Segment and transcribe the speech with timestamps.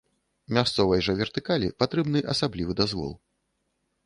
[0.57, 3.13] Мясцовай жа вертыкалі патрэбны асаблівы дазвол.